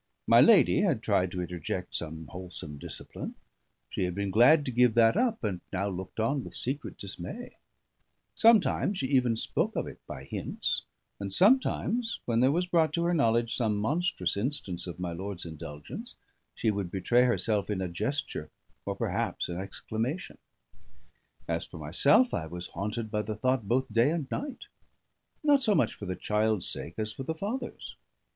My 0.25 0.41
lady 0.41 0.81
had 0.81 1.03
tried 1.03 1.29
to 1.31 1.41
interject 1.41 1.93
some 1.93 2.25
wholesome 2.25 2.79
discipline; 2.79 3.35
she 3.87 4.05
had 4.05 4.15
been 4.15 4.31
glad 4.31 4.65
to 4.65 4.71
give 4.71 4.95
that 4.95 5.15
up, 5.15 5.43
and 5.43 5.61
now 5.71 5.89
looked 5.89 6.19
on 6.19 6.43
with 6.43 6.55
secret 6.55 6.97
dismay; 6.97 7.57
sometimes 8.33 8.97
she 8.97 9.05
even 9.09 9.35
spoke 9.35 9.75
of 9.75 9.85
it 9.85 9.99
by 10.07 10.23
hints; 10.23 10.85
and 11.19 11.31
sometimes, 11.31 12.19
when 12.25 12.39
there 12.39 12.51
was 12.51 12.65
brought 12.65 12.93
to 12.93 13.03
her 13.03 13.13
knowledge 13.13 13.55
some 13.55 13.77
monstrous 13.77 14.35
instance 14.35 14.87
of 14.87 14.97
my 14.99 15.11
lord's 15.13 15.45
indulgence, 15.45 16.15
she 16.55 16.71
would 16.71 16.89
betray 16.89 17.25
herself 17.25 17.69
in 17.69 17.79
a 17.79 17.87
gesture 17.87 18.49
or 18.87 18.95
perhaps 18.95 19.49
an 19.49 19.59
exclamation. 19.59 20.39
As 21.47 21.65
for 21.67 21.77
myself, 21.77 22.33
I 22.33 22.47
was 22.47 22.65
haunted 22.69 23.11
by 23.11 23.21
the 23.21 23.35
thought 23.35 23.67
both 23.67 23.93
day 23.93 24.09
and 24.09 24.27
night: 24.31 24.65
not 25.43 25.61
so 25.61 25.75
much 25.75 25.93
for 25.93 26.07
the 26.07 26.15
child's 26.15 26.67
sake 26.67 26.95
as 26.97 27.13
for 27.13 27.21
the 27.21 27.35
father's. 27.35 27.95